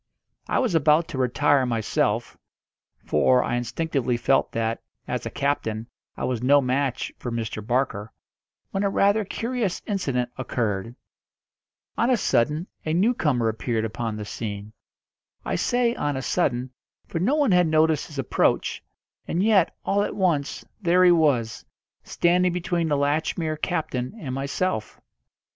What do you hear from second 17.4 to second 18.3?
had noticed his